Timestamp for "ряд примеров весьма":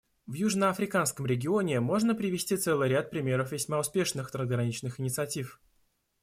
2.89-3.77